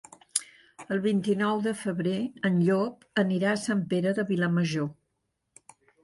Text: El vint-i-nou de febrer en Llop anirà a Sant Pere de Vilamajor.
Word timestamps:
El 0.93 1.01
vint-i-nou 1.01 1.59
de 1.65 1.73
febrer 1.81 2.15
en 2.49 2.57
Llop 2.69 3.05
anirà 3.23 3.51
a 3.51 3.59
Sant 3.65 3.83
Pere 3.91 4.13
de 4.21 4.25
Vilamajor. 4.31 4.89